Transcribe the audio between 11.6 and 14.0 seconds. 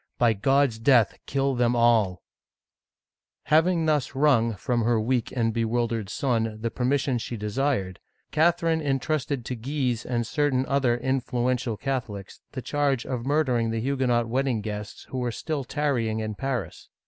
Catholics, the charge of mur dering the